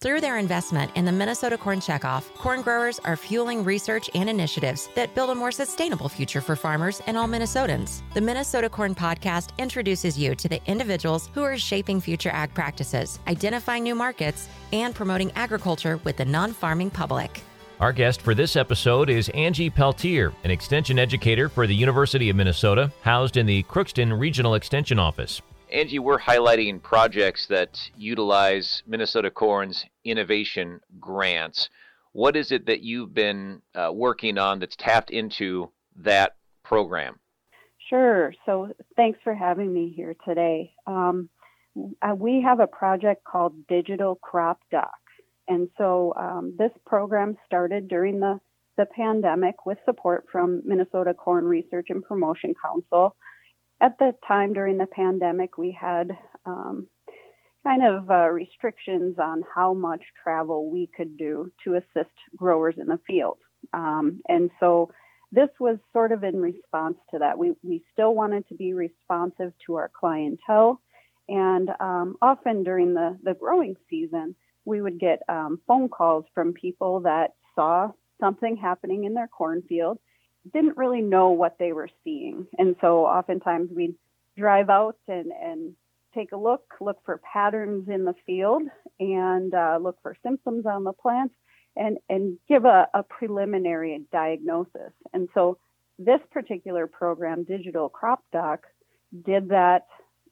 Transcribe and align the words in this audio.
Through 0.00 0.20
their 0.20 0.38
investment 0.38 0.92
in 0.94 1.04
the 1.04 1.10
Minnesota 1.10 1.58
Corn 1.58 1.80
Checkoff, 1.80 2.32
corn 2.34 2.62
growers 2.62 3.00
are 3.00 3.16
fueling 3.16 3.64
research 3.64 4.08
and 4.14 4.30
initiatives 4.30 4.88
that 4.94 5.12
build 5.16 5.30
a 5.30 5.34
more 5.34 5.50
sustainable 5.50 6.08
future 6.08 6.40
for 6.40 6.54
farmers 6.54 7.02
and 7.08 7.16
all 7.16 7.26
Minnesotans. 7.26 8.02
The 8.14 8.20
Minnesota 8.20 8.68
Corn 8.70 8.94
Podcast 8.94 9.50
introduces 9.58 10.16
you 10.16 10.36
to 10.36 10.48
the 10.48 10.60
individuals 10.66 11.30
who 11.34 11.42
are 11.42 11.58
shaping 11.58 12.00
future 12.00 12.30
ag 12.30 12.54
practices, 12.54 13.18
identifying 13.26 13.82
new 13.82 13.96
markets, 13.96 14.48
and 14.72 14.94
promoting 14.94 15.32
agriculture 15.32 15.96
with 16.04 16.16
the 16.16 16.24
non 16.24 16.52
farming 16.52 16.90
public. 16.90 17.42
Our 17.80 17.92
guest 17.92 18.22
for 18.22 18.36
this 18.36 18.54
episode 18.54 19.10
is 19.10 19.28
Angie 19.30 19.68
Peltier, 19.68 20.32
an 20.44 20.52
extension 20.52 21.00
educator 21.00 21.48
for 21.48 21.66
the 21.66 21.74
University 21.74 22.30
of 22.30 22.36
Minnesota, 22.36 22.92
housed 23.02 23.36
in 23.36 23.46
the 23.46 23.64
Crookston 23.64 24.16
Regional 24.16 24.54
Extension 24.54 25.00
Office. 25.00 25.42
Angie, 25.70 25.98
we're 25.98 26.18
highlighting 26.18 26.82
projects 26.82 27.46
that 27.46 27.78
utilize 27.96 28.82
Minnesota 28.86 29.30
Corn's 29.30 29.84
innovation 30.04 30.80
grants. 30.98 31.68
What 32.12 32.36
is 32.36 32.52
it 32.52 32.66
that 32.66 32.80
you've 32.80 33.12
been 33.12 33.60
uh, 33.74 33.90
working 33.92 34.38
on 34.38 34.60
that's 34.60 34.76
tapped 34.76 35.10
into 35.10 35.70
that 35.96 36.36
program? 36.64 37.18
Sure. 37.88 38.32
So 38.46 38.72
thanks 38.96 39.18
for 39.22 39.34
having 39.34 39.72
me 39.72 39.92
here 39.94 40.16
today. 40.26 40.72
Um, 40.86 41.28
uh, 42.02 42.14
we 42.14 42.42
have 42.42 42.60
a 42.60 42.66
project 42.66 43.24
called 43.24 43.66
Digital 43.66 44.16
Crop 44.16 44.60
Doc. 44.70 44.98
And 45.48 45.68
so 45.78 46.12
um, 46.16 46.54
this 46.58 46.72
program 46.86 47.36
started 47.46 47.88
during 47.88 48.20
the, 48.20 48.40
the 48.76 48.86
pandemic 48.86 49.66
with 49.66 49.78
support 49.84 50.26
from 50.30 50.62
Minnesota 50.64 51.14
Corn 51.14 51.44
Research 51.44 51.86
and 51.90 52.02
Promotion 52.02 52.54
Council 52.62 53.16
at 53.80 53.98
the 53.98 54.14
time 54.26 54.52
during 54.52 54.78
the 54.78 54.86
pandemic, 54.86 55.56
we 55.58 55.76
had 55.78 56.16
um, 56.46 56.86
kind 57.64 57.84
of 57.84 58.10
uh, 58.10 58.28
restrictions 58.28 59.16
on 59.18 59.42
how 59.54 59.74
much 59.74 60.02
travel 60.22 60.70
we 60.70 60.88
could 60.96 61.16
do 61.16 61.50
to 61.64 61.74
assist 61.74 62.14
growers 62.36 62.74
in 62.78 62.86
the 62.86 62.98
field. 63.06 63.38
Um, 63.72 64.20
and 64.28 64.50
so 64.60 64.90
this 65.32 65.50
was 65.60 65.78
sort 65.92 66.12
of 66.12 66.24
in 66.24 66.40
response 66.40 66.96
to 67.10 67.18
that. 67.18 67.38
We, 67.38 67.52
we 67.62 67.82
still 67.92 68.14
wanted 68.14 68.48
to 68.48 68.54
be 68.54 68.72
responsive 68.72 69.52
to 69.66 69.74
our 69.74 69.90
clientele. 69.98 70.80
And 71.28 71.68
um, 71.80 72.16
often 72.22 72.64
during 72.64 72.94
the, 72.94 73.18
the 73.22 73.34
growing 73.34 73.76
season, 73.90 74.34
we 74.64 74.80
would 74.80 74.98
get 74.98 75.20
um, 75.28 75.60
phone 75.66 75.88
calls 75.88 76.24
from 76.34 76.52
people 76.54 77.00
that 77.00 77.34
saw 77.54 77.90
something 78.20 78.56
happening 78.56 79.04
in 79.04 79.14
their 79.14 79.28
cornfield 79.28 79.98
didn't 80.52 80.76
really 80.76 81.00
know 81.00 81.30
what 81.30 81.56
they 81.58 81.72
were 81.72 81.88
seeing. 82.04 82.46
And 82.58 82.76
so 82.80 83.04
oftentimes 83.04 83.70
we'd 83.74 83.94
drive 84.36 84.70
out 84.70 84.96
and, 85.08 85.32
and 85.32 85.74
take 86.14 86.32
a 86.32 86.36
look, 86.36 86.62
look 86.80 86.98
for 87.04 87.20
patterns 87.32 87.88
in 87.88 88.04
the 88.04 88.14
field 88.26 88.62
and 88.98 89.52
uh, 89.54 89.78
look 89.80 89.98
for 90.02 90.16
symptoms 90.22 90.64
on 90.66 90.84
the 90.84 90.92
plants 90.92 91.34
and, 91.76 91.98
and 92.08 92.38
give 92.48 92.64
a, 92.64 92.88
a 92.94 93.02
preliminary 93.02 94.00
diagnosis. 94.10 94.92
And 95.12 95.28
so 95.34 95.58
this 95.98 96.20
particular 96.30 96.86
program, 96.86 97.44
Digital 97.44 97.88
Crop 97.88 98.22
Doc, 98.32 98.60
did 99.24 99.48
that 99.48 99.86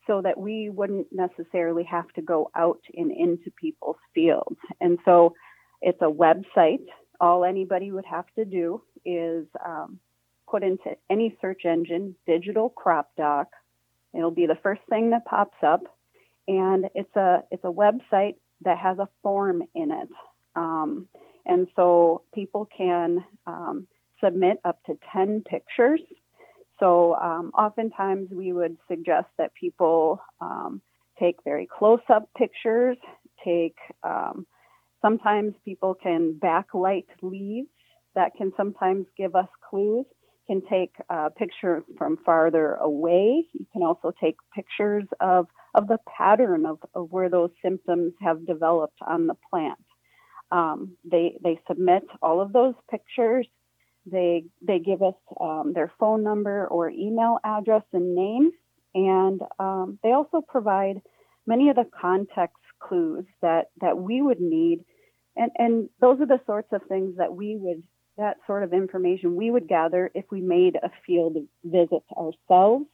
so 0.07 0.23
that 0.23 0.39
we 0.39 0.71
wouldn't 0.71 1.09
necessarily 1.11 1.83
have 1.85 2.09
to 2.15 2.23
go 2.23 2.51
out 2.55 2.81
and 2.95 3.11
into 3.11 3.51
people's 3.61 3.97
fields. 4.15 4.57
And 4.81 4.99
so 5.05 5.35
it's 5.83 6.01
a 6.01 6.11
website. 6.11 6.87
All 7.21 7.45
anybody 7.45 7.91
would 7.91 8.05
have 8.05 8.27
to 8.37 8.45
do 8.45 8.83
is 9.07 9.47
um, 9.65 9.99
put 10.51 10.63
into 10.63 10.97
any 11.09 11.37
search 11.41 11.65
engine 11.65 12.15
digital 12.27 12.69
crop 12.69 13.11
doc. 13.17 13.49
It'll 14.15 14.31
be 14.31 14.47
the 14.47 14.59
first 14.63 14.83
thing 14.89 15.11
that 15.11 15.25
pops 15.25 15.57
up, 15.63 15.83
and 16.49 16.87
it's 16.95 17.15
a 17.17 17.43
it's 17.51 17.65
a 17.65 17.73
website 17.73 18.37
that 18.63 18.79
has 18.79 18.99
a 18.99 19.09
form 19.23 19.63
in 19.75 19.91
it, 19.91 20.09
um, 20.55 21.09
and 21.45 21.69
so 21.77 22.23
people 22.35 22.69
can 22.77 23.25
um, 23.47 23.87
submit 24.23 24.59
up 24.65 24.83
to 24.87 24.99
ten 25.13 25.43
pictures. 25.43 26.01
So 26.81 27.15
um, 27.15 27.53
oftentimes 27.57 28.31
we 28.31 28.53
would 28.53 28.77
suggest 28.89 29.29
that 29.39 29.55
people 29.55 30.21
um, 30.41 30.81
take 31.19 31.37
very 31.45 31.67
close 31.67 32.01
up 32.09 32.29
pictures. 32.37 32.99
Take 33.45 33.77
um, 34.03 34.47
sometimes 35.03 35.55
people 35.65 35.95
can 35.95 36.35
backlight 36.35 37.07
leaves 37.23 37.69
that 38.17 38.33
can 38.37 38.53
sometimes 38.57 39.07
give 39.17 39.37
us 39.37 39.49
clues 39.71 40.07
can 40.47 40.63
take 40.71 40.93
uh, 41.11 41.29
pictures 41.37 41.83
from 41.99 42.19
farther 42.25 42.75
away. 42.75 43.45
You 43.53 43.67
can 43.73 43.83
also 43.83 44.13
take 44.21 44.37
pictures 44.55 45.05
of, 45.21 45.47
of 45.75 45.89
the 45.89 45.99
pattern 46.17 46.67
of, 46.67 46.79
of 46.95 47.09
where 47.11 47.29
those 47.29 47.51
symptoms 47.63 48.13
have 48.21 48.47
developed 48.47 48.99
on 49.07 49.27
the 49.27 49.35
plant. 49.51 49.79
Um, 50.53 50.97
they, 51.05 51.37
they 51.43 51.59
submit 51.69 52.05
all 52.23 52.41
of 52.41 52.53
those 52.53 52.75
pictures. 52.91 53.49
They, 54.11 54.45
they 54.63 54.79
give 54.79 55.03
us 55.03 55.15
um, 55.41 55.73
their 55.75 55.93
phone 55.99 56.23
number 56.23 56.67
or 56.69 56.91
email 56.91 57.39
address 57.45 57.83
and 57.93 58.15
name. 58.15 58.53
And 58.95 59.41
um, 59.59 59.99
they 60.03 60.13
also 60.13 60.43
provide 60.47 61.03
many 61.47 61.69
of 61.71 61.77
the 61.77 61.87
context 62.01 62.57
clues 62.81 63.25
that, 63.43 63.67
that 63.81 63.99
we 63.99 64.23
would 64.23 64.41
need. 64.41 64.85
And, 65.35 65.51
and 65.59 65.89
those 66.01 66.21
are 66.21 66.27
the 66.27 66.41
sorts 66.47 66.69
of 66.73 66.83
things 66.89 67.17
that 67.19 67.35
we 67.35 67.57
would 67.61 67.83
that 68.19 68.39
sort 68.47 68.63
of 68.63 68.73
information 68.73 69.37
we 69.37 69.51
would 69.51 69.69
gather 69.69 70.11
if 70.15 70.25
we 70.31 70.41
made 70.41 70.77
a 70.77 70.91
field 71.07 71.37
visit 71.65 72.03
ourselves. 72.17 72.87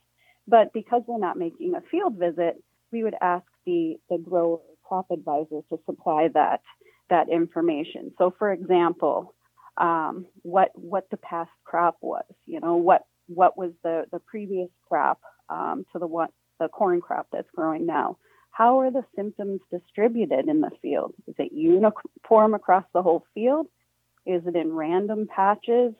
But 0.48 0.72
because 0.72 1.02
we're 1.06 1.18
not 1.18 1.38
making 1.38 1.74
a 1.74 1.80
field 1.90 2.18
visit, 2.18 2.62
we 2.90 3.04
would 3.04 3.14
ask 3.20 3.44
the, 3.64 3.96
the 4.10 4.18
grower 4.18 4.58
crop 4.82 5.10
advisor 5.10 5.60
to 5.70 5.78
supply 5.86 6.28
that 6.34 6.60
that 7.10 7.28
information. 7.28 8.12
So, 8.18 8.34
for 8.38 8.52
example, 8.52 9.34
um, 9.76 10.26
what 10.42 10.70
what 10.74 11.08
the 11.10 11.16
past 11.18 11.50
crop 11.64 11.96
was, 12.00 12.24
you 12.46 12.60
know, 12.60 12.76
what 12.76 13.04
what 13.26 13.56
was 13.56 13.72
the 13.82 14.04
the 14.12 14.18
previous 14.18 14.68
crop 14.88 15.20
um, 15.48 15.84
to 15.92 15.98
the 15.98 16.06
what 16.06 16.30
the 16.58 16.68
corn 16.68 17.00
crop 17.00 17.28
that's 17.32 17.50
growing 17.54 17.86
now. 17.86 18.16
How 18.50 18.80
are 18.80 18.90
the 18.90 19.04
symptoms 19.16 19.60
distributed 19.70 20.48
in 20.48 20.60
the 20.60 20.70
field? 20.82 21.14
Is 21.26 21.34
it 21.38 21.52
uniform 21.52 22.54
across 22.54 22.84
the 22.92 23.02
whole 23.02 23.24
field? 23.34 23.66
Is 24.26 24.42
it 24.46 24.56
in 24.56 24.72
random 24.72 25.26
patches? 25.26 25.94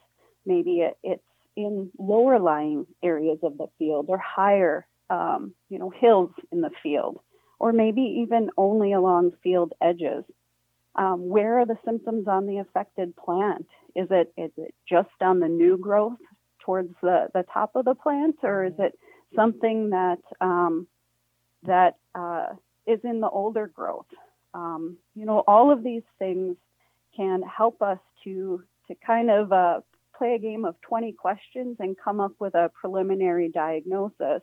Maybe 0.46 0.80
it, 0.80 0.96
it's 1.02 1.22
in 1.56 1.90
lower 1.98 2.38
lying 2.38 2.86
areas 3.02 3.38
of 3.42 3.58
the 3.58 3.68
field 3.78 4.06
or 4.08 4.18
higher, 4.18 4.86
um, 5.10 5.54
you 5.68 5.78
know, 5.78 5.90
hills 5.90 6.30
in 6.50 6.60
the 6.60 6.70
field, 6.82 7.20
or 7.58 7.72
maybe 7.72 8.22
even 8.22 8.50
only 8.56 8.92
along 8.92 9.32
field 9.42 9.72
edges. 9.80 10.24
Um, 10.94 11.28
where 11.28 11.60
are 11.60 11.66
the 11.66 11.78
symptoms 11.84 12.28
on 12.28 12.46
the 12.46 12.58
affected 12.58 13.16
plant? 13.16 13.66
Is 13.96 14.08
it 14.10 14.32
is 14.36 14.50
it 14.56 14.74
just 14.88 15.10
on 15.20 15.40
the 15.40 15.48
new 15.48 15.78
growth 15.78 16.18
towards 16.64 16.94
the, 17.02 17.28
the 17.34 17.44
top 17.52 17.76
of 17.76 17.84
the 17.84 17.94
plant, 17.94 18.36
or 18.42 18.64
is 18.64 18.74
it 18.78 18.98
something 19.34 19.90
that 19.90 20.18
um, 20.40 20.86
that 21.64 21.96
uh, 22.14 22.48
is 22.86 23.00
in 23.04 23.20
the 23.20 23.28
older 23.28 23.66
growth? 23.66 24.06
Um, 24.54 24.98
you 25.14 25.24
know, 25.24 25.42
all 25.46 25.72
of 25.72 25.82
these 25.82 26.02
things 26.18 26.56
can 27.16 27.42
help 27.42 27.82
us 27.82 27.98
to 28.24 28.62
to 28.88 28.94
kind 29.06 29.30
of 29.30 29.52
uh, 29.52 29.80
play 30.16 30.34
a 30.34 30.38
game 30.38 30.64
of 30.64 30.80
20 30.82 31.12
questions 31.12 31.76
and 31.80 31.96
come 32.02 32.20
up 32.20 32.32
with 32.38 32.54
a 32.54 32.70
preliminary 32.80 33.48
diagnosis 33.48 34.42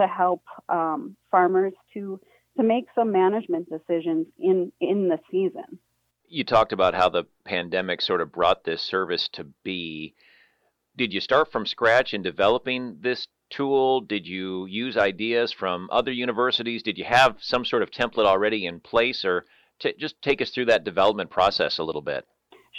to 0.00 0.06
help 0.06 0.42
um, 0.68 1.16
farmers 1.30 1.72
to 1.92 2.20
to 2.56 2.62
make 2.62 2.86
some 2.94 3.10
management 3.10 3.68
decisions 3.68 4.26
in 4.38 4.72
in 4.80 5.08
the 5.08 5.18
season. 5.30 5.78
You 6.28 6.44
talked 6.44 6.72
about 6.72 6.94
how 6.94 7.08
the 7.08 7.24
pandemic 7.44 8.00
sort 8.00 8.20
of 8.20 8.32
brought 8.32 8.64
this 8.64 8.82
service 8.82 9.28
to 9.34 9.44
be. 9.62 10.14
Did 10.96 11.12
you 11.12 11.20
start 11.20 11.50
from 11.50 11.66
scratch 11.66 12.14
in 12.14 12.22
developing 12.22 12.98
this 13.00 13.26
tool? 13.50 14.00
Did 14.00 14.26
you 14.26 14.66
use 14.66 14.96
ideas 14.96 15.52
from 15.52 15.88
other 15.90 16.12
universities? 16.12 16.82
Did 16.82 16.98
you 16.98 17.04
have 17.04 17.36
some 17.40 17.64
sort 17.64 17.82
of 17.82 17.90
template 17.90 18.26
already 18.26 18.66
in 18.66 18.80
place, 18.80 19.24
or 19.24 19.44
t- 19.80 19.94
just 19.98 20.20
take 20.22 20.40
us 20.42 20.50
through 20.50 20.66
that 20.66 20.84
development 20.84 21.30
process 21.30 21.78
a 21.78 21.84
little 21.84 22.02
bit? 22.02 22.26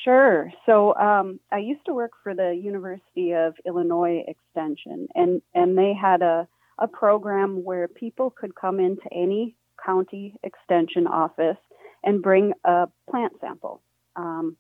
Sure. 0.04 0.52
So 0.66 0.94
um, 0.96 1.40
I 1.52 1.58
used 1.58 1.86
to 1.86 1.94
work 1.94 2.12
for 2.22 2.36
the 2.36 2.60
University 2.62 3.32
of 3.32 3.56
Illinois 3.66 4.24
Extension, 4.28 5.08
and, 5.16 5.42
and 5.54 5.78
they 5.78 5.94
had 6.00 6.22
a, 6.22 6.48
a 6.78 6.88
program 6.88 7.64
where 7.64 7.88
people 7.88 8.30
could 8.30 8.54
come 8.56 8.80
into 8.80 9.08
any 9.12 9.56
county 9.84 10.36
extension 10.44 11.08
office 11.08 11.58
and 12.04 12.22
bring 12.22 12.54
a 12.64 12.88
plant 13.10 13.34
sample. 13.42 13.82
Um, 14.16 14.58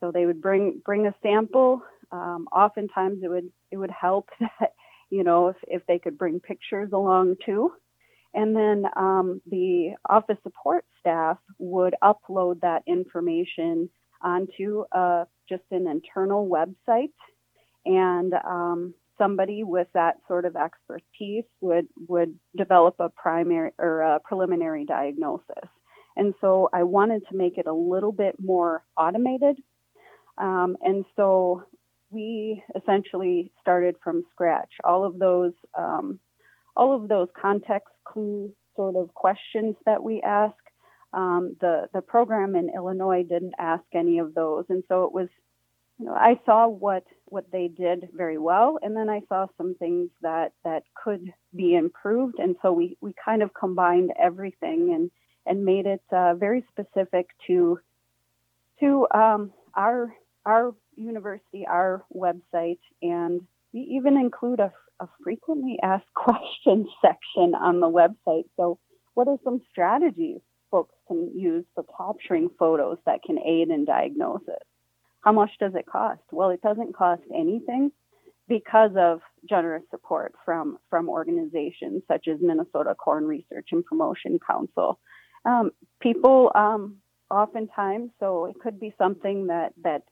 so 0.00 0.10
they 0.12 0.26
would 0.26 0.42
bring 0.42 0.82
bring 0.84 1.06
a 1.06 1.14
sample. 1.22 1.82
Um, 2.12 2.46
oftentimes, 2.52 3.22
it 3.22 3.28
would 3.28 3.50
it 3.70 3.76
would 3.76 3.90
help 3.90 4.28
that 4.40 4.74
you 5.10 5.24
know 5.24 5.48
if 5.48 5.56
if 5.66 5.86
they 5.86 5.98
could 5.98 6.18
bring 6.18 6.40
pictures 6.40 6.90
along 6.92 7.36
too. 7.44 7.72
And 8.34 8.54
then 8.56 8.84
um, 8.96 9.40
the 9.46 9.94
office 10.08 10.38
support 10.42 10.84
staff 10.98 11.38
would 11.58 11.94
upload 12.02 12.60
that 12.60 12.82
information 12.86 13.88
onto 14.22 14.84
uh, 14.90 15.24
just 15.48 15.62
an 15.70 15.86
internal 15.86 16.48
website, 16.48 17.12
and 17.84 18.32
um, 18.44 18.94
somebody 19.18 19.62
with 19.62 19.86
that 19.94 20.16
sort 20.26 20.46
of 20.46 20.56
expertise 20.56 21.44
would 21.60 21.86
would 22.08 22.34
develop 22.56 22.96
a 22.98 23.08
primary 23.10 23.70
or 23.78 24.00
a 24.00 24.20
preliminary 24.20 24.84
diagnosis. 24.84 25.68
And 26.16 26.34
so 26.40 26.68
I 26.72 26.84
wanted 26.84 27.22
to 27.28 27.36
make 27.36 27.58
it 27.58 27.66
a 27.66 27.72
little 27.72 28.12
bit 28.12 28.36
more 28.40 28.84
automated. 28.96 29.58
Um, 30.38 30.76
and 30.80 31.04
so 31.16 31.64
we 32.10 32.62
essentially 32.80 33.52
started 33.60 33.96
from 34.02 34.24
scratch. 34.30 34.70
All 34.84 35.04
of 35.04 35.18
those, 35.18 35.52
um, 35.76 36.20
all 36.76 36.94
of 36.94 37.08
those 37.08 37.28
context 37.40 37.93
clue 38.14 38.52
sort 38.76 38.96
of 38.96 39.12
questions 39.14 39.76
that 39.84 40.02
we 40.02 40.22
ask. 40.22 40.54
Um, 41.12 41.56
the 41.60 41.88
the 41.92 42.00
program 42.00 42.56
in 42.56 42.70
Illinois 42.74 43.22
didn't 43.22 43.54
ask 43.58 43.84
any 43.92 44.18
of 44.18 44.34
those, 44.34 44.64
and 44.68 44.82
so 44.88 45.04
it 45.04 45.12
was 45.12 45.28
you 45.98 46.06
know, 46.06 46.14
I 46.14 46.40
saw 46.44 46.66
what 46.66 47.04
what 47.26 47.50
they 47.52 47.68
did 47.68 48.08
very 48.12 48.38
well, 48.38 48.78
and 48.82 48.96
then 48.96 49.08
I 49.08 49.20
saw 49.28 49.46
some 49.56 49.74
things 49.76 50.10
that 50.22 50.52
that 50.64 50.82
could 50.94 51.32
be 51.54 51.74
improved, 51.74 52.38
and 52.38 52.56
so 52.62 52.72
we 52.72 52.96
we 53.00 53.14
kind 53.24 53.42
of 53.42 53.54
combined 53.54 54.12
everything 54.20 54.92
and 54.94 55.10
and 55.46 55.64
made 55.64 55.86
it 55.86 56.02
uh, 56.10 56.34
very 56.34 56.64
specific 56.72 57.28
to 57.46 57.78
to 58.80 59.06
um, 59.14 59.52
our 59.74 60.12
our 60.44 60.74
university, 60.96 61.64
our 61.66 62.04
website, 62.14 62.80
and 63.02 63.40
we 63.72 63.80
even 63.80 64.16
include 64.16 64.60
a, 64.60 64.72
a 65.00 65.08
frequently 65.22 65.78
asked 65.82 66.12
questions 66.14 66.88
section 67.00 67.54
on 67.54 67.80
the 67.80 67.88
website. 67.88 68.44
So, 68.56 68.78
what 69.14 69.28
are 69.28 69.38
some 69.44 69.60
strategies 69.70 70.40
folks 70.70 70.94
can 71.06 71.38
use 71.38 71.64
for 71.74 71.84
capturing 71.96 72.50
photos 72.58 72.98
that 73.06 73.22
can 73.22 73.38
aid 73.38 73.68
in 73.68 73.84
diagnosis? 73.84 74.62
How 75.20 75.32
much 75.32 75.50
does 75.60 75.74
it 75.74 75.86
cost? 75.86 76.22
Well, 76.32 76.50
it 76.50 76.60
doesn't 76.62 76.96
cost 76.96 77.22
anything 77.34 77.92
because 78.48 78.90
of 78.96 79.20
generous 79.48 79.84
support 79.90 80.34
from 80.44 80.78
from 80.90 81.08
organizations 81.08 82.02
such 82.08 82.28
as 82.28 82.38
Minnesota 82.40 82.94
Corn 82.94 83.26
Research 83.26 83.68
and 83.72 83.84
Promotion 83.84 84.38
Council. 84.46 84.98
Um, 85.44 85.70
people 86.00 86.50
um, 86.54 86.98
oftentimes, 87.30 88.10
so 88.20 88.46
it 88.46 88.56
could 88.60 88.78
be 88.78 88.94
something 88.98 89.46
that 89.48 89.72
that 89.82 90.02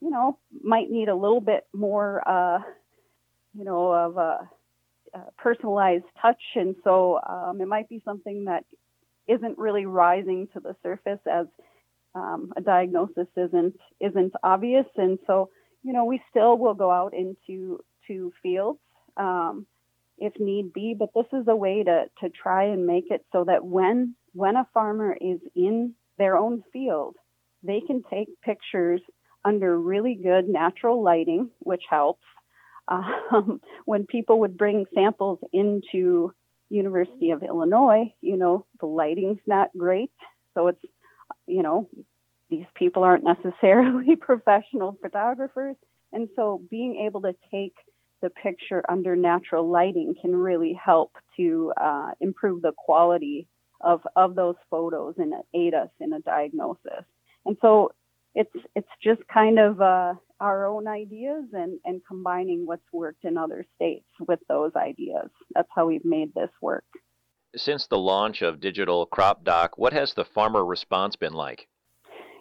you 0.00 0.10
know 0.10 0.38
might 0.62 0.90
need 0.90 1.08
a 1.08 1.14
little 1.14 1.40
bit 1.40 1.66
more, 1.74 2.22
uh, 2.26 2.58
you 3.58 3.64
know, 3.64 3.92
of 3.92 4.16
a, 4.16 4.48
a 5.14 5.20
personalized 5.36 6.04
touch, 6.20 6.40
and 6.54 6.76
so 6.84 7.20
um, 7.28 7.60
it 7.60 7.66
might 7.66 7.88
be 7.88 8.00
something 8.04 8.44
that 8.44 8.64
isn't 9.26 9.58
really 9.58 9.84
rising 9.84 10.48
to 10.54 10.60
the 10.60 10.74
surface 10.82 11.20
as 11.30 11.46
um, 12.14 12.52
a 12.56 12.60
diagnosis 12.60 13.26
isn't 13.36 13.78
isn't 14.00 14.32
obvious, 14.42 14.86
and 14.96 15.18
so 15.26 15.50
you 15.82 15.92
know 15.92 16.04
we 16.04 16.20
still 16.30 16.56
will 16.56 16.74
go 16.74 16.90
out 16.90 17.14
into 17.14 17.82
to 18.06 18.32
fields 18.42 18.80
um, 19.16 19.66
if 20.18 20.32
need 20.38 20.72
be. 20.72 20.94
But 20.98 21.10
this 21.14 21.26
is 21.32 21.46
a 21.48 21.56
way 21.56 21.82
to 21.84 22.04
to 22.20 22.30
try 22.30 22.64
and 22.64 22.86
make 22.86 23.10
it 23.10 23.24
so 23.32 23.44
that 23.44 23.64
when 23.64 24.14
when 24.34 24.56
a 24.56 24.66
farmer 24.72 25.16
is 25.20 25.40
in 25.54 25.94
their 26.16 26.36
own 26.36 26.62
field, 26.72 27.16
they 27.62 27.80
can 27.80 28.02
take 28.10 28.28
pictures 28.42 29.00
under 29.44 29.78
really 29.78 30.14
good 30.14 30.48
natural 30.48 31.02
lighting, 31.02 31.50
which 31.60 31.82
helps. 31.88 32.24
Um, 32.88 33.60
when 33.84 34.06
people 34.06 34.40
would 34.40 34.56
bring 34.56 34.86
samples 34.94 35.38
into 35.52 36.32
University 36.70 37.30
of 37.30 37.42
Illinois, 37.42 38.12
you 38.20 38.36
know, 38.36 38.66
the 38.80 38.86
lighting's 38.86 39.40
not 39.46 39.70
great, 39.76 40.10
so 40.54 40.68
it's 40.68 40.84
you 41.46 41.62
know, 41.62 41.88
these 42.50 42.66
people 42.74 43.02
aren't 43.02 43.24
necessarily 43.24 44.16
professional 44.20 44.96
photographers. 45.02 45.76
And 46.12 46.28
so 46.36 46.62
being 46.70 47.06
able 47.06 47.22
to 47.22 47.34
take 47.50 47.74
the 48.20 48.30
picture 48.30 48.82
under 48.88 49.14
natural 49.14 49.68
lighting 49.68 50.14
can 50.20 50.34
really 50.34 50.72
help 50.72 51.12
to 51.36 51.72
uh, 51.80 52.10
improve 52.20 52.62
the 52.62 52.72
quality 52.76 53.46
of, 53.80 54.00
of 54.16 54.34
those 54.34 54.56
photos 54.70 55.14
and 55.18 55.34
aid 55.54 55.74
us 55.74 55.90
in 56.00 56.12
a 56.12 56.20
diagnosis. 56.20 57.04
And 57.46 57.56
so 57.60 57.92
it's 58.34 58.50
it's 58.74 58.88
just 59.02 59.20
kind 59.32 59.58
of 59.58 59.80
uh, 59.80 60.14
our 60.40 60.66
own 60.66 60.86
ideas 60.86 61.44
and, 61.52 61.78
and 61.84 62.00
combining 62.06 62.66
what's 62.66 62.92
worked 62.92 63.24
in 63.24 63.36
other 63.36 63.64
states 63.76 64.06
with 64.26 64.40
those 64.48 64.72
ideas. 64.76 65.28
That's 65.54 65.68
how 65.74 65.86
we've 65.86 66.04
made 66.04 66.34
this 66.34 66.50
work. 66.60 66.84
Since 67.56 67.86
the 67.86 67.98
launch 67.98 68.42
of 68.42 68.60
Digital 68.60 69.06
Crop 69.06 69.42
Doc, 69.44 69.78
what 69.78 69.92
has 69.92 70.14
the 70.14 70.24
farmer 70.24 70.64
response 70.64 71.16
been 71.16 71.32
like? 71.32 71.66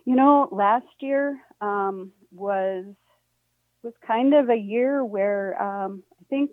You 0.05 0.15
know, 0.15 0.47
last 0.51 0.85
year 0.99 1.39
um, 1.61 2.11
was 2.31 2.85
was 3.83 3.93
kind 4.05 4.33
of 4.33 4.49
a 4.49 4.55
year 4.55 5.03
where 5.03 5.61
um, 5.61 6.03
I 6.19 6.23
think 6.29 6.51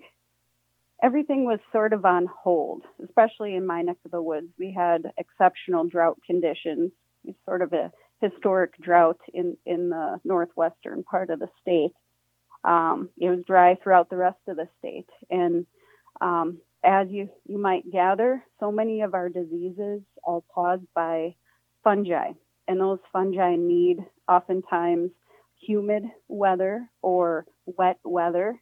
everything 1.03 1.45
was 1.45 1.59
sort 1.73 1.93
of 1.93 2.05
on 2.05 2.27
hold, 2.27 2.83
especially 3.03 3.57
in 3.57 3.67
my 3.67 3.83
neck 3.83 3.97
of 4.05 4.11
the 4.11 4.23
woods. 4.23 4.49
We 4.59 4.73
had 4.73 5.11
exceptional 5.19 5.85
drought 5.85 6.19
conditions, 6.27 6.93
it's 7.25 7.39
sort 7.45 7.63
of 7.63 7.73
a 7.73 7.91
historic 8.31 8.77
drought 8.81 9.21
in, 9.33 9.57
in 9.67 9.91
the 9.91 10.21
northwestern 10.25 11.03
part 11.03 11.31
of 11.31 11.39
the 11.39 11.49
state. 11.61 11.93
Um, 12.65 13.11
it 13.19 13.29
was 13.29 13.45
dry 13.47 13.75
throughout 13.75 14.09
the 14.09 14.17
rest 14.17 14.39
of 14.49 14.57
the 14.57 14.69
state. 14.79 15.09
And 15.31 15.67
um, 16.21 16.59
as 16.83 17.09
you, 17.11 17.29
you 17.47 17.59
might 17.59 17.91
gather, 17.91 18.43
so 18.61 18.73
many 18.73 19.03
of 19.03 19.15
our 19.15 19.29
diseases 19.29 20.01
are 20.27 20.43
caused 20.55 20.87
by 20.95 21.35
fungi, 21.83 22.33
and 22.67 22.81
those 22.81 22.99
fungi 23.13 23.57
need 23.57 23.99
oftentimes 24.29 25.11
humid 25.61 26.05
weather 26.29 26.89
or 27.03 27.47
wet 27.67 27.99
weather 28.05 28.61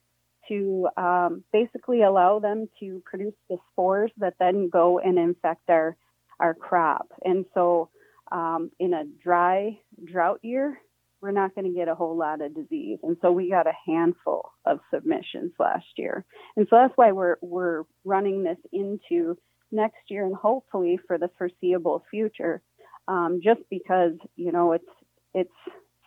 to 0.49 0.89
um, 0.97 1.45
basically 1.53 2.03
allow 2.03 2.39
them 2.39 2.69
to 2.81 3.03
produce 3.05 3.35
the 3.49 3.57
spores 3.73 4.11
that 4.17 4.35
then 4.41 4.69
go 4.69 4.99
and 4.99 5.19
infect 5.19 5.69
our 5.69 5.97
our 6.41 6.55
crop. 6.55 7.07
And 7.25 7.45
so, 7.55 7.89
um, 8.33 8.71
in 8.81 8.95
a 8.95 9.05
dry 9.23 9.79
drought 10.05 10.41
year, 10.43 10.79
we're 11.21 11.31
not 11.31 11.55
going 11.55 11.67
to 11.67 11.79
get 11.79 11.89
a 11.89 11.95
whole 11.95 12.17
lot 12.17 12.41
of 12.41 12.55
disease. 12.55 12.99
And 13.03 13.17
so 13.23 13.31
we 13.31 13.51
got 13.51 13.67
a 13.67 13.73
handful 13.87 14.51
of 14.67 14.81
submissions 14.93 15.53
last 15.59 15.87
year. 15.97 16.25
And 16.57 16.67
so 16.69 16.77
that's 16.77 16.97
why 16.97 17.13
we're 17.13 17.37
we're 17.41 17.85
running 18.05 18.43
this 18.43 18.59
into 18.73 19.37
next 19.71 20.03
year 20.09 20.27
and 20.27 20.35
hopefully 20.35 20.99
for 21.07 21.19
the 21.19 21.31
foreseeable 21.39 22.05
future. 22.11 22.63
Um, 23.07 23.41
just 23.43 23.61
because 23.71 24.13
you 24.37 24.53
know 24.53 24.73
it's 24.73 24.85
it's 25.35 25.51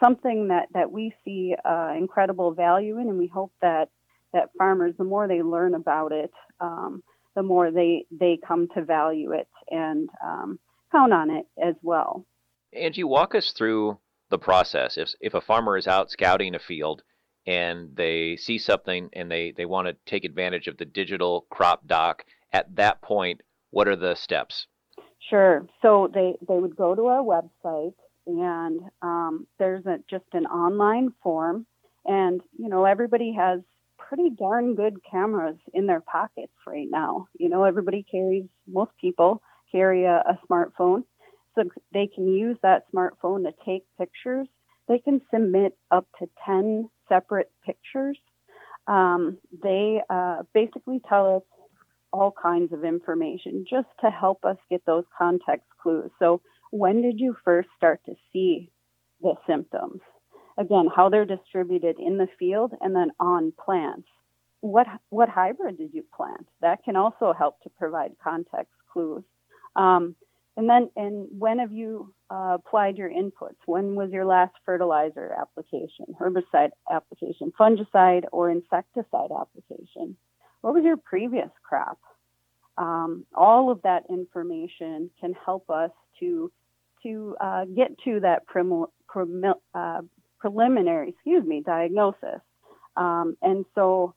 something 0.03 0.49
that 0.49 0.67
that 0.73 0.91
we 0.91 1.13
see 1.23 1.55
uh, 1.63 1.93
incredible 1.97 2.53
value 2.53 2.97
in, 2.97 3.07
and 3.07 3.17
we 3.17 3.27
hope 3.27 3.53
that 3.61 3.89
that 4.33 4.49
farmers, 4.57 4.93
the 4.97 5.03
more 5.03 5.27
they 5.27 5.41
learn 5.41 5.75
about 5.75 6.11
it, 6.11 6.31
um, 6.59 7.03
the 7.35 7.43
more 7.43 7.71
they 7.71 8.05
they 8.11 8.37
come 8.45 8.67
to 8.75 8.83
value 8.83 9.31
it 9.31 9.47
and 9.69 10.09
um, 10.23 10.59
count 10.91 11.13
on 11.13 11.29
it 11.29 11.45
as 11.61 11.75
well. 11.81 12.25
Angie, 12.73 13.03
walk 13.03 13.35
us 13.35 13.51
through 13.51 13.97
the 14.29 14.37
process. 14.37 14.97
If 14.97 15.09
if 15.21 15.33
a 15.33 15.41
farmer 15.41 15.77
is 15.77 15.87
out 15.87 16.11
scouting 16.11 16.55
a 16.55 16.59
field 16.59 17.03
and 17.45 17.95
they 17.95 18.35
see 18.37 18.57
something 18.57 19.09
and 19.13 19.31
they 19.31 19.51
they 19.55 19.65
want 19.65 19.87
to 19.87 19.95
take 20.05 20.25
advantage 20.25 20.67
of 20.67 20.77
the 20.77 20.85
digital 20.85 21.45
crop 21.49 21.87
doc, 21.87 22.23
at 22.51 22.75
that 22.75 23.01
point, 23.01 23.41
what 23.71 23.87
are 23.87 23.95
the 23.95 24.15
steps? 24.15 24.67
Sure. 25.29 25.65
So 25.81 26.09
they 26.13 26.35
they 26.47 26.57
would 26.57 26.75
go 26.75 26.95
to 26.95 27.05
our 27.07 27.23
website 27.23 27.93
and 28.27 28.81
um, 29.01 29.47
there's 29.59 29.85
a, 29.85 29.99
just 30.09 30.25
an 30.33 30.45
online 30.45 31.13
form, 31.21 31.65
and 32.05 32.41
you 32.57 32.69
know 32.69 32.85
everybody 32.85 33.33
has 33.33 33.61
pretty 33.97 34.29
darn 34.29 34.75
good 34.75 34.99
cameras 35.09 35.57
in 35.73 35.87
their 35.87 36.01
pockets 36.01 36.53
right 36.65 36.87
now. 36.89 37.27
You 37.37 37.49
know 37.49 37.63
everybody 37.63 38.03
carries 38.09 38.45
most 38.67 38.91
people 38.99 39.41
carry 39.71 40.05
a, 40.05 40.17
a 40.17 40.39
smartphone 40.49 41.03
so 41.55 41.63
they 41.93 42.07
can 42.13 42.27
use 42.27 42.57
that 42.61 42.83
smartphone 42.93 43.43
to 43.43 43.53
take 43.65 43.83
pictures. 43.97 44.47
They 44.87 44.99
can 44.99 45.21
submit 45.33 45.77
up 45.89 46.05
to 46.19 46.29
10 46.45 46.89
separate 47.09 47.51
pictures. 47.65 48.17
Um, 48.87 49.37
they 49.63 50.01
uh, 50.09 50.43
basically 50.53 51.01
tell 51.07 51.37
us 51.37 51.43
all 52.13 52.33
kinds 52.41 52.71
of 52.71 52.83
information 52.83 53.65
just 53.69 53.87
to 54.01 54.09
help 54.09 54.45
us 54.45 54.57
get 54.69 54.85
those 54.85 55.05
context 55.17 55.67
clues. 55.81 56.11
So, 56.19 56.41
when 56.71 57.01
did 57.01 57.19
you 57.19 57.35
first 57.43 57.69
start 57.77 58.01
to 58.05 58.15
see 58.31 58.71
the 59.21 59.35
symptoms? 59.47 60.01
Again, 60.57 60.87
how 60.93 61.09
they're 61.09 61.25
distributed 61.25 61.97
in 61.99 62.17
the 62.17 62.27
field 62.37 62.73
and 62.81 62.95
then 62.95 63.11
on 63.19 63.53
plants. 63.63 64.07
What 64.61 64.87
what 65.09 65.29
hybrid 65.29 65.77
did 65.77 65.93
you 65.93 66.03
plant? 66.15 66.47
That 66.61 66.83
can 66.83 66.95
also 66.95 67.33
help 67.37 67.61
to 67.61 67.69
provide 67.77 68.11
context 68.23 68.73
clues. 68.91 69.23
Um, 69.75 70.15
and 70.57 70.69
then, 70.69 70.89
and 70.95 71.27
when 71.37 71.59
have 71.59 71.73
you 71.73 72.13
uh, 72.29 72.57
applied 72.59 72.97
your 72.97 73.09
inputs? 73.09 73.57
When 73.65 73.95
was 73.95 74.11
your 74.11 74.25
last 74.25 74.53
fertilizer 74.65 75.35
application, 75.37 76.05
herbicide 76.19 76.69
application, 76.89 77.51
fungicide 77.59 78.23
or 78.31 78.49
insecticide 78.49 79.31
application? 79.37 80.15
What 80.61 80.73
was 80.73 80.83
your 80.83 80.97
previous 80.97 81.49
crop? 81.67 81.99
Um, 82.77 83.25
all 83.33 83.69
of 83.69 83.81
that 83.83 84.03
information 84.09 85.09
can 85.19 85.33
help 85.45 85.69
us 85.69 85.91
to 86.19 86.51
to 87.03 87.35
uh, 87.39 87.65
get 87.65 87.97
to 87.99 88.19
that 88.21 88.47
prim- 88.47 88.87
prim- 89.07 89.43
uh, 89.75 90.01
preliminary, 90.39 91.09
excuse 91.09 91.45
me, 91.45 91.61
diagnosis. 91.63 92.41
Um, 92.97 93.37
and 93.43 93.63
so 93.75 94.15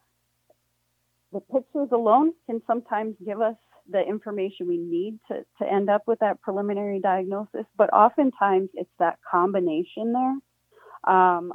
the 1.31 1.39
pictures 1.39 1.89
alone 1.91 2.33
can 2.47 2.61
sometimes 2.65 3.15
give 3.23 3.41
us 3.41 3.55
the 3.91 4.01
information 4.01 4.67
we 4.67 4.77
need 4.77 5.19
to, 5.27 5.45
to 5.59 5.71
end 5.71 5.89
up 5.89 6.03
with 6.07 6.19
that 6.19 6.41
preliminary 6.41 6.99
diagnosis, 6.99 7.65
but 7.77 7.91
oftentimes 7.93 8.69
it's 8.73 8.89
that 8.99 9.17
combination 9.29 10.13
there 10.13 11.13
um, 11.13 11.53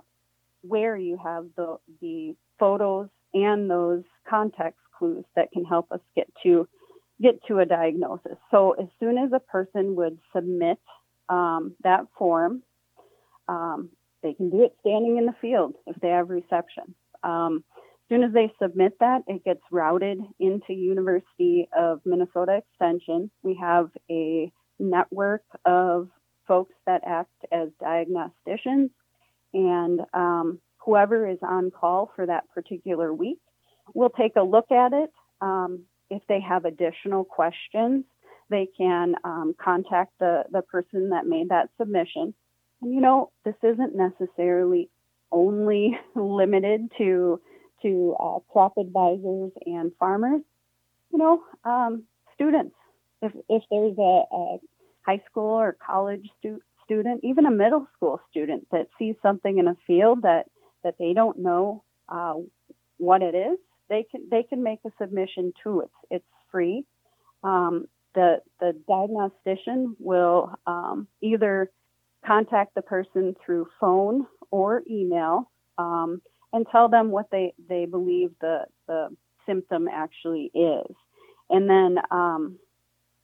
where 0.63 0.97
you 0.97 1.19
have 1.23 1.47
the, 1.57 1.77
the 2.01 2.35
photos 2.59 3.09
and 3.33 3.71
those 3.71 4.03
context 4.29 4.81
clues 4.99 5.25
that 5.37 5.51
can 5.53 5.65
help 5.65 5.91
us 5.93 6.01
get 6.15 6.29
to 6.43 6.69
get 7.23 7.39
to 7.47 7.59
a 7.59 7.65
diagnosis. 7.65 8.37
So 8.51 8.73
as 8.73 8.89
soon 8.99 9.19
as 9.19 9.31
a 9.33 9.39
person 9.39 9.95
would 9.97 10.19
submit 10.35 10.79
um, 11.29 11.75
that 11.85 12.07
form, 12.19 12.63
um, 13.49 13.91
they 14.23 14.35
can 14.35 14.51
do 14.51 14.65
it 14.65 14.75
standing 14.81 15.19
in 15.19 15.27
the 15.27 15.35
field 15.41 15.75
if 15.87 15.97
they 16.01 16.09
have 16.09 16.31
reception. 16.31 16.95
Um, 17.23 17.63
soon 18.09 18.23
as 18.23 18.33
they 18.33 18.53
submit 18.61 18.99
that, 19.01 19.23
it 19.27 19.45
gets 19.45 19.63
routed 19.71 20.21
into 20.39 20.73
University 20.73 21.69
of 21.77 22.01
Minnesota 22.05 22.59
Extension. 22.59 23.31
We 23.43 23.59
have 23.61 23.91
a 24.11 24.53
network 24.79 25.45
of 25.65 26.09
folks 26.47 26.75
that 26.87 27.03
act 27.07 27.33
as 27.51 27.69
diagnosticians, 27.83 28.91
and 29.53 30.01
um, 30.13 30.59
whoever 30.79 31.29
is 31.29 31.39
on 31.43 31.71
call 31.71 32.11
for 32.15 32.27
that 32.27 32.45
particular 32.55 33.13
week 33.13 33.39
will 33.95 34.11
take 34.11 34.37
a 34.37 34.43
look 34.43 34.71
at 34.71 34.93
it. 34.93 35.11
Um, 35.41 35.85
if 36.11 36.23
they 36.29 36.41
have 36.41 36.65
additional 36.65 37.25
questions, 37.25 38.05
they 38.51 38.69
can 38.77 39.15
um, 39.25 39.55
contact 39.63 40.13
the, 40.21 40.45
the 40.51 40.63
person 40.63 41.11
that 41.11 41.27
made 41.27 41.49
that 41.49 41.71
submission. 41.79 42.35
And 42.83 42.93
you 42.93 43.01
know, 43.01 43.31
this 43.45 43.55
isn't 43.63 43.95
necessarily 43.97 44.91
only 45.33 45.99
limited 46.15 46.93
to 46.99 47.41
to 47.85 48.17
uh, 48.19 48.39
crop 48.51 48.75
advisors 48.79 49.53
and 49.67 49.93
farmers. 49.99 50.41
You 51.13 51.19
know, 51.19 51.43
um, 51.65 52.05
students. 52.35 52.75
If 53.23 53.33
if 53.49 53.63
there's 53.71 53.97
a, 53.99 54.23
a 54.33 54.59
high 55.07 55.23
school 55.31 55.53
or 55.61 55.77
college 55.85 56.29
stu- 56.39 56.63
student, 56.85 57.21
even 57.23 57.47
a 57.47 57.51
middle 57.51 57.87
school 57.97 58.21
student 58.31 58.67
that 58.73 58.89
sees 58.99 59.15
something 59.23 59.59
in 59.59 59.69
a 59.69 59.77
field 59.87 60.23
that 60.23 60.47
that 60.83 60.97
they 60.99 61.13
don't 61.15 61.39
know 61.39 61.85
uh, 62.09 62.35
what 62.99 63.23
it 63.23 63.35
is, 63.35 63.59
they 63.89 64.05
can 64.11 64.29
they 64.31 64.43
can 64.43 64.63
make 64.63 64.81
a 64.87 64.91
submission 65.01 65.53
too. 65.63 65.81
It's 65.81 65.95
it's 66.11 66.25
free. 66.51 66.85
Um, 67.43 67.87
the 68.15 68.41
the 68.61 68.75
diagnostician 68.89 69.97
will 69.99 70.55
um, 70.67 71.07
either 71.21 71.71
contact 72.27 72.75
the 72.75 72.83
person 72.83 73.35
through 73.45 73.67
phone 73.81 74.27
or 74.51 74.83
email 74.91 75.51
um, 75.79 76.23
and 76.55 76.67
tell 76.71 76.89
them 76.89 77.11
what 77.11 77.31
they 77.31 77.53
they 77.69 77.85
believe 77.85 78.31
the 78.41 78.61
the 78.87 79.09
symptom 79.45 79.89
actually 79.89 80.51
is, 80.55 80.97
and 81.51 81.69
then 81.69 81.99
um, 82.11 82.59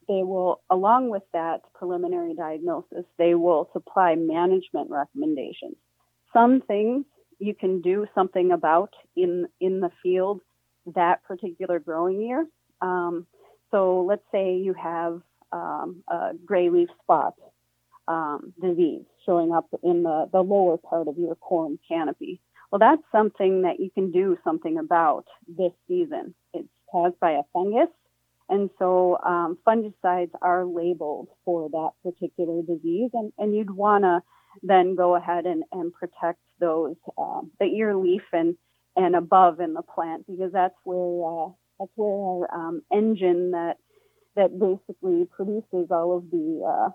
they 0.08 0.24
will, 0.24 0.60
along 0.68 1.08
with 1.08 1.22
that 1.32 1.60
preliminary 1.72 2.34
diagnosis, 2.34 3.04
they 3.16 3.34
will 3.34 3.70
supply 3.72 4.16
management 4.16 4.90
recommendations. 4.90 5.76
Some 6.32 6.60
things 6.60 7.04
you 7.38 7.54
can 7.54 7.80
do 7.80 8.06
something 8.14 8.50
about 8.50 8.92
in 9.16 9.46
in 9.60 9.80
the 9.80 9.90
field 10.02 10.40
that 10.94 11.22
particular 11.24 11.78
growing 11.78 12.20
year. 12.20 12.46
Um, 12.82 13.26
so 13.70 14.02
let's 14.02 14.24
say 14.32 14.56
you 14.56 14.74
have 14.74 15.22
um, 15.52 16.02
a 16.08 16.32
gray 16.44 16.68
leaf 16.68 16.88
spot 17.02 17.34
um, 18.08 18.52
disease 18.60 19.04
showing 19.24 19.52
up 19.52 19.66
in 19.84 20.02
the, 20.02 20.28
the 20.32 20.40
lower 20.40 20.76
part 20.76 21.06
of 21.06 21.16
your 21.18 21.36
corn 21.36 21.78
canopy. 21.86 22.40
Well, 22.70 22.78
that's 22.78 23.02
something 23.12 23.62
that 23.62 23.80
you 23.80 23.90
can 23.90 24.12
do 24.12 24.38
something 24.44 24.78
about 24.78 25.24
this 25.48 25.72
season. 25.88 26.34
It's 26.54 26.68
caused 26.90 27.18
by 27.20 27.32
a 27.32 27.42
fungus, 27.52 27.88
and 28.48 28.70
so 28.78 29.18
um, 29.24 29.58
fungicides 29.66 30.32
are 30.42 30.64
labeled 30.64 31.28
for 31.44 31.68
that 31.70 31.90
particular 32.04 32.62
disease, 32.62 33.10
and, 33.12 33.32
and 33.38 33.54
you'd 33.54 33.70
want 33.70 34.04
to 34.04 34.22
then 34.62 34.94
go 34.96 35.16
ahead 35.16 35.46
and, 35.46 35.64
and 35.72 35.92
protect 35.92 36.40
those, 36.60 36.96
um, 37.18 37.50
the 37.60 37.66
ear 37.66 37.96
leaf 37.96 38.22
and 38.32 38.56
and 38.96 39.14
above 39.14 39.60
in 39.60 39.74
the 39.74 39.82
plant 39.82 40.26
because 40.26 40.52
that's 40.52 40.74
where 40.84 41.46
uh, 41.46 41.48
that's 41.78 41.92
where 41.94 42.10
our 42.10 42.54
um, 42.54 42.82
engine 42.92 43.52
that 43.52 43.76
that 44.36 44.58
basically 44.58 45.26
produces 45.36 45.88
all 45.90 46.16
of 46.16 46.30
the 46.30 46.62
uh, 46.66 46.90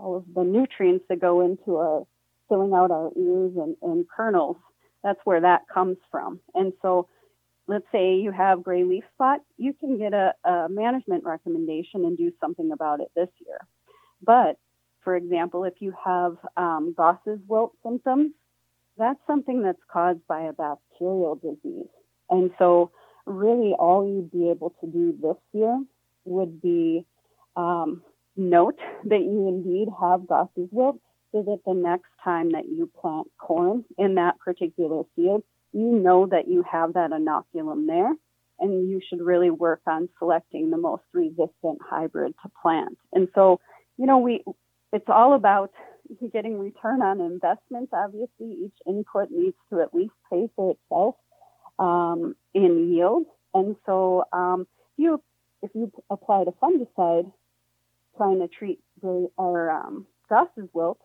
all 0.00 0.16
of 0.16 0.24
the 0.34 0.44
nutrients 0.44 1.04
that 1.08 1.20
go 1.20 1.40
into 1.42 2.06
filling 2.48 2.72
out 2.72 2.90
our 2.90 3.10
ears 3.16 3.52
and, 3.56 3.76
and 3.82 4.06
kernels. 4.08 4.56
That's 5.02 5.20
where 5.24 5.40
that 5.40 5.62
comes 5.72 5.96
from. 6.10 6.40
And 6.54 6.72
so, 6.82 7.08
let's 7.66 7.86
say 7.92 8.16
you 8.16 8.32
have 8.32 8.62
gray 8.62 8.84
leaf 8.84 9.04
spot, 9.14 9.40
you 9.58 9.74
can 9.74 9.98
get 9.98 10.14
a, 10.14 10.34
a 10.44 10.68
management 10.68 11.24
recommendation 11.24 12.04
and 12.04 12.16
do 12.16 12.32
something 12.40 12.72
about 12.72 13.00
it 13.00 13.08
this 13.14 13.28
year. 13.46 13.58
But 14.22 14.56
for 15.02 15.16
example, 15.16 15.64
if 15.64 15.74
you 15.80 15.94
have 16.04 16.36
um, 16.56 16.94
Goss's 16.96 17.40
wilt 17.46 17.72
symptoms, 17.82 18.32
that's 18.96 19.20
something 19.26 19.62
that's 19.62 19.78
caused 19.90 20.26
by 20.26 20.42
a 20.42 20.52
bacterial 20.52 21.36
disease. 21.36 21.88
And 22.30 22.50
so, 22.58 22.90
really, 23.24 23.72
all 23.78 24.06
you'd 24.06 24.30
be 24.30 24.50
able 24.50 24.74
to 24.80 24.86
do 24.86 25.14
this 25.22 25.36
year 25.52 25.82
would 26.24 26.60
be 26.60 27.06
um, 27.56 28.02
note 28.36 28.78
that 29.04 29.20
you 29.20 29.48
indeed 29.48 29.88
have 30.00 30.26
Goss's 30.26 30.68
wilt 30.70 30.98
so 31.32 31.42
that 31.42 31.60
the 31.66 31.74
next 31.74 32.08
time 32.22 32.52
that 32.52 32.68
you 32.68 32.90
plant 33.00 33.28
corn 33.38 33.84
in 33.96 34.14
that 34.16 34.38
particular 34.38 35.02
field, 35.14 35.42
you 35.72 35.86
know 35.86 36.26
that 36.26 36.48
you 36.48 36.64
have 36.70 36.94
that 36.94 37.10
inoculum 37.10 37.86
there 37.86 38.12
and 38.60 38.88
you 38.88 39.00
should 39.08 39.20
really 39.20 39.50
work 39.50 39.80
on 39.86 40.08
selecting 40.18 40.70
the 40.70 40.76
most 40.76 41.02
resistant 41.12 41.78
hybrid 41.88 42.34
to 42.42 42.50
plant. 42.60 42.98
And 43.12 43.28
so, 43.34 43.60
you 43.96 44.06
know, 44.06 44.18
we 44.18 44.42
it's 44.92 45.08
all 45.08 45.34
about 45.34 45.70
getting 46.32 46.58
return 46.58 47.02
on 47.02 47.20
investments. 47.20 47.92
Obviously, 47.92 48.64
each 48.64 48.76
input 48.86 49.30
needs 49.30 49.56
to 49.70 49.80
at 49.80 49.94
least 49.94 50.14
pay 50.30 50.48
for 50.56 50.72
itself 50.72 51.14
um, 51.78 52.34
in 52.54 52.92
yield. 52.92 53.26
And 53.54 53.76
so, 53.86 54.24
um, 54.32 54.66
if 54.96 55.04
you 55.04 55.22
if 55.62 55.70
you 55.74 55.92
applied 56.10 56.48
a 56.48 56.52
fungicide 56.52 57.30
trying 58.16 58.40
to 58.40 58.48
treat 58.48 58.80
the, 59.02 59.30
or 59.36 59.70
um, 59.70 60.06
Goss's 60.28 60.68
wilt, 60.72 60.98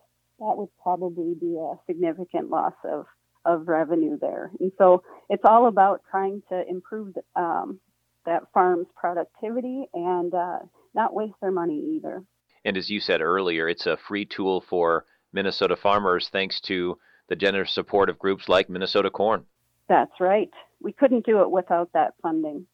that 0.46 0.56
would 0.56 0.70
probably 0.82 1.34
be 1.34 1.56
a 1.58 1.78
significant 1.86 2.50
loss 2.50 2.74
of 2.84 3.06
of 3.46 3.68
revenue 3.68 4.18
there. 4.18 4.50
And 4.58 4.72
so, 4.78 5.02
it's 5.28 5.44
all 5.44 5.66
about 5.68 6.02
trying 6.10 6.42
to 6.48 6.66
improve 6.66 7.14
um, 7.36 7.78
that 8.24 8.44
farm's 8.54 8.86
productivity 8.96 9.84
and 9.92 10.32
uh, 10.32 10.60
not 10.94 11.14
waste 11.14 11.34
their 11.42 11.50
money 11.50 11.96
either. 11.96 12.22
And 12.64 12.76
as 12.78 12.88
you 12.88 13.00
said 13.00 13.20
earlier, 13.20 13.68
it's 13.68 13.86
a 13.86 13.98
free 14.08 14.24
tool 14.24 14.64
for 14.68 15.04
Minnesota 15.32 15.76
farmers 15.76 16.30
thanks 16.32 16.60
to 16.62 16.98
the 17.28 17.36
generous 17.36 17.74
support 17.74 18.08
of 18.08 18.18
groups 18.18 18.48
like 18.48 18.70
Minnesota 18.70 19.10
Corn. 19.10 19.44
That's 19.88 20.20
right. 20.20 20.50
We 20.80 20.92
couldn't 20.92 21.26
do 21.26 21.42
it 21.42 21.50
without 21.50 21.92
that 21.92 22.14
funding. 22.22 22.66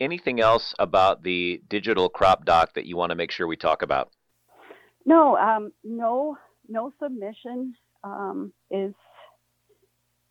Anything 0.00 0.40
else 0.40 0.74
about 0.78 1.22
the 1.22 1.62
digital 1.68 2.08
crop 2.08 2.44
doc 2.44 2.74
that 2.74 2.86
you 2.86 2.96
want 2.96 3.10
to 3.10 3.16
make 3.16 3.30
sure 3.30 3.46
we 3.46 3.56
talk 3.56 3.82
about? 3.82 4.10
No, 5.04 5.36
um, 5.36 5.72
no, 5.82 6.36
no 6.68 6.92
submission 7.02 7.74
um, 8.04 8.52
is. 8.70 8.94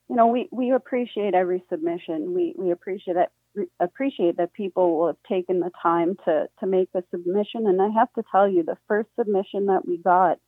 You 0.09 0.15
know, 0.15 0.27
we, 0.27 0.47
we 0.53 0.71
appreciate 0.71 1.33
every 1.33 1.63
submission. 1.69 2.33
We 2.33 2.53
we 2.57 2.71
appreciate 2.71 3.15
that 3.15 3.31
appreciate 3.79 4.37
that 4.37 4.53
people 4.53 4.97
will 4.97 5.07
have 5.07 5.23
taken 5.27 5.59
the 5.59 5.71
time 5.81 6.15
to, 6.25 6.47
to 6.59 6.67
make 6.67 6.89
a 6.93 7.03
submission. 7.11 7.67
And 7.67 7.81
I 7.81 7.89
have 7.89 8.11
to 8.13 8.23
tell 8.31 8.47
you, 8.47 8.63
the 8.63 8.77
first 8.87 9.09
submission 9.17 9.67
that 9.67 9.87
we 9.87 9.97
got 9.97 10.39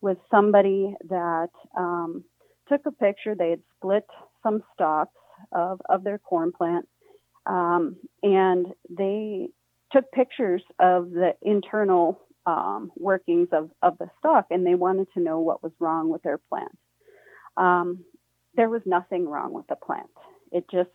was 0.00 0.16
somebody 0.30 0.94
that 1.08 1.50
um, 1.76 2.24
took 2.68 2.86
a 2.86 2.92
picture. 2.92 3.34
They 3.34 3.50
had 3.50 3.62
split 3.76 4.06
some 4.42 4.62
stalks 4.74 5.12
of, 5.52 5.80
of 5.88 6.04
their 6.04 6.18
corn 6.18 6.52
plant, 6.52 6.88
um, 7.46 7.96
and 8.22 8.66
they 8.90 9.48
took 9.92 10.10
pictures 10.12 10.62
of 10.78 11.10
the 11.10 11.34
internal 11.42 12.20
um, 12.46 12.92
workings 12.96 13.48
of, 13.52 13.70
of 13.82 13.98
the 13.98 14.08
stalk, 14.18 14.46
and 14.50 14.64
they 14.64 14.74
wanted 14.74 15.08
to 15.14 15.20
know 15.20 15.40
what 15.40 15.62
was 15.62 15.72
wrong 15.78 16.08
with 16.08 16.22
their 16.22 16.38
plant. 16.38 16.76
Um, 17.56 18.04
there 18.54 18.70
was 18.70 18.82
nothing 18.86 19.28
wrong 19.28 19.52
with 19.52 19.66
the 19.66 19.76
plant. 19.76 20.10
It 20.52 20.64
just 20.70 20.90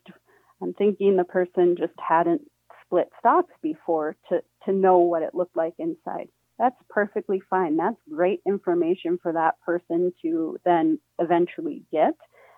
I'm 0.62 0.74
thinking 0.74 1.18
the 1.18 1.24
person 1.24 1.76
just 1.78 1.94
hadn't 1.98 2.42
split 2.86 3.10
stalks 3.20 3.54
before 3.62 4.16
to, 4.30 4.42
to 4.66 4.72
know 4.72 5.00
what 5.00 5.24
it 5.24 5.34
looked 5.34 5.56
like 5.56 5.74
inside. 5.80 6.30
That's 6.60 6.76
perfectly 6.90 7.42
fine. 7.50 7.78
That's 7.78 7.98
great 8.10 8.42
information 8.46 9.18
for 9.22 9.34
that 9.34 9.60
person 9.62 10.14
to 10.22 10.58
then 10.64 11.00
eventually 11.18 11.84
get 11.92 12.16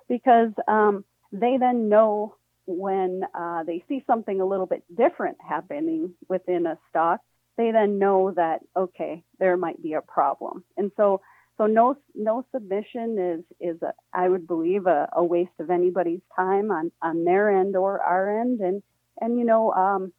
because 0.10 0.52
um, 0.68 1.06
they 1.32 1.58
then 1.58 1.88
know 1.88 2.36
when 2.66 3.24
uh, 3.34 3.64
they 3.64 3.84
see 3.88 4.04
something 4.06 4.42
a 4.42 4.46
little 4.46 4.66
bit 4.66 4.84
different 4.96 5.38
happening 5.48 6.14
within 6.28 6.66
a 6.66 6.78
stalk, 6.90 7.22
they 7.58 7.72
then 7.72 8.00
know 8.00 8.32
that, 8.32 8.62
okay, 8.76 9.24
there 9.40 9.58
might 9.58 9.82
be 9.82 9.94
a 9.94 10.02
problem. 10.02 10.64
And 10.78 10.92
so 10.98 11.22
so 11.58 11.68
no 11.68 11.96
no 12.16 12.46
submission 12.52 13.18
is 13.20 13.76
is 13.76 13.82
a, 13.82 13.94
I 14.14 14.28
would 14.28 14.48
believe 14.48 14.88
a, 14.88 15.10
a, 15.14 15.24
waste 15.24 15.60
of 15.60 15.70
anybody's 15.70 16.22
time 16.36 16.72
on 16.72 16.92
on 17.02 17.26
their 17.26 17.52
end 17.52 17.76
or 17.76 18.02
our 18.02 18.42
end 18.42 18.60
and 18.60 18.82
and 19.22 19.38
you 19.38 19.46
know 19.46 19.72
um, 19.72 20.14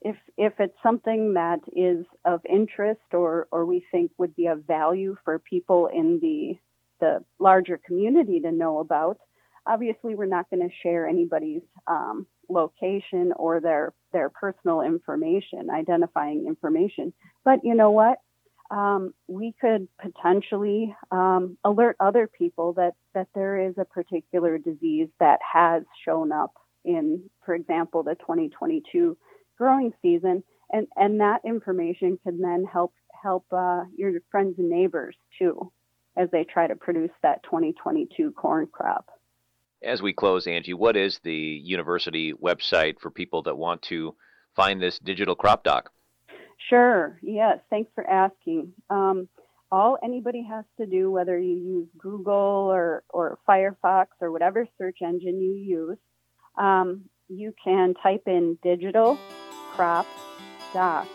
if 0.00 0.16
if 0.36 0.54
it's 0.58 0.76
something 0.82 1.34
that 1.34 1.60
is 1.74 2.04
of 2.24 2.40
interest 2.48 3.00
or 3.12 3.46
or 3.52 3.64
we 3.64 3.84
think 3.92 4.10
would 4.18 4.34
be 4.34 4.46
of 4.46 4.64
value 4.64 5.16
for 5.24 5.38
people 5.38 5.86
in 5.86 6.18
the 6.20 6.58
the 7.00 7.24
larger 7.38 7.78
community 7.78 8.40
to 8.40 8.52
know 8.52 8.78
about, 8.78 9.18
obviously 9.66 10.14
we're 10.14 10.26
not 10.26 10.48
going 10.50 10.68
to 10.68 10.74
share 10.82 11.06
anybody's 11.06 11.62
um, 11.88 12.26
location 12.48 13.32
or 13.36 13.60
their 13.60 13.92
their 14.12 14.28
personal 14.28 14.82
information, 14.82 15.70
identifying 15.70 16.46
information. 16.46 17.12
But 17.44 17.60
you 17.64 17.74
know 17.74 17.90
what? 17.90 18.18
Um, 18.70 19.12
we 19.28 19.54
could 19.60 19.88
potentially 20.00 20.94
um, 21.10 21.58
alert 21.64 21.96
other 22.00 22.26
people 22.26 22.72
that 22.74 22.94
that 23.14 23.28
there 23.34 23.68
is 23.68 23.74
a 23.78 23.84
particular 23.84 24.58
disease 24.58 25.08
that 25.20 25.40
has 25.52 25.82
shown 26.04 26.32
up 26.32 26.54
in, 26.84 27.24
for 27.44 27.54
example, 27.54 28.02
the 28.02 28.14
2022 28.16 29.16
growing 29.56 29.92
season, 30.02 30.42
and 30.70 30.86
and 30.96 31.20
that 31.20 31.42
information 31.44 32.18
can 32.24 32.40
then 32.40 32.64
help 32.64 32.92
help 33.22 33.44
uh, 33.52 33.84
your 33.96 34.12
friends 34.30 34.58
and 34.58 34.70
neighbors 34.70 35.16
too 35.38 35.70
as 36.16 36.28
they 36.30 36.44
try 36.44 36.66
to 36.66 36.76
produce 36.76 37.10
that 37.22 37.42
2022 37.44 38.32
corn 38.32 38.66
crop. 38.70 39.10
As 39.84 40.00
we 40.00 40.12
close, 40.12 40.46
Angie, 40.46 40.74
what 40.74 40.96
is 40.96 41.18
the 41.24 41.34
university 41.34 42.32
website 42.32 43.00
for 43.00 43.10
people 43.10 43.42
that 43.42 43.56
want 43.56 43.82
to 43.82 44.14
find 44.54 44.80
this 44.80 44.98
digital 44.98 45.34
crop 45.34 45.64
doc? 45.64 45.90
Sure. 46.68 47.18
Yes. 47.22 47.58
Thanks 47.70 47.90
for 47.94 48.08
asking. 48.08 48.72
Um, 48.90 49.28
all 49.72 49.98
anybody 50.04 50.46
has 50.48 50.64
to 50.78 50.86
do, 50.86 51.10
whether 51.10 51.38
you 51.38 51.56
use 51.56 51.88
Google 51.98 52.34
or, 52.34 53.02
or 53.08 53.38
Firefox 53.48 54.06
or 54.20 54.30
whatever 54.30 54.68
search 54.78 54.98
engine 55.02 55.40
you 55.40 55.54
use, 55.54 55.98
um, 56.56 57.02
you 57.28 57.54
can 57.62 57.94
type 57.94 58.24
in 58.26 58.58
digital 58.62 59.18
crop 59.72 60.06
doc, 60.74 61.08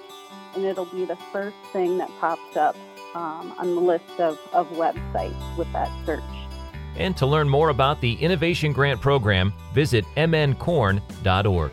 and 0.55 0.65
it'll 0.65 0.85
be 0.85 1.05
the 1.05 1.17
first 1.31 1.55
thing 1.71 1.99
that 1.99 2.09
pops 2.19 2.57
up 2.57 2.75
um, 3.15 3.53
on 3.59 3.75
the 3.75 3.81
list 3.81 4.19
of, 4.19 4.39
of 4.51 4.67
websites 4.69 5.57
with 5.57 5.71
that 5.73 5.89
search. 6.05 6.36
And 6.97 7.15
to 7.17 7.25
learn 7.25 7.47
more 7.47 7.69
about 7.69 8.01
the 8.01 8.13
Innovation 8.13 8.73
Grant 8.73 8.99
Program, 8.99 9.53
visit 9.73 10.05
mncorn.org. 10.15 11.71